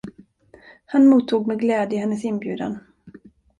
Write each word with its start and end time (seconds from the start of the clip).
Han 0.85 1.07
mottog 1.07 1.47
med 1.47 1.59
glädje 1.59 1.99
hennes 1.99 2.25
inbjudan. 2.25 2.77